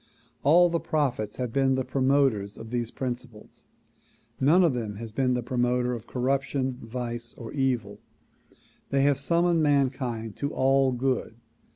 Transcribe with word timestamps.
All 0.41 0.67
the 0.67 0.79
prophets 0.79 1.35
have 1.35 1.53
been 1.53 1.75
the 1.75 1.85
promoters 1.85 2.57
of 2.57 2.71
these 2.71 2.89
principles; 2.89 3.67
none 4.39 4.63
of 4.63 4.73
them 4.73 4.95
has 4.95 5.11
been 5.11 5.35
the 5.35 5.43
pro 5.43 5.57
moter 5.59 5.95
of 5.95 6.07
corruption, 6.07 6.79
vice 6.81 7.35
or 7.35 7.53
evil. 7.53 7.99
They 8.89 9.03
have 9.03 9.19
summoned 9.19 9.61
mankind 9.61 10.35
to 10.37 10.51
all 10.55 10.91
good. 10.91 11.35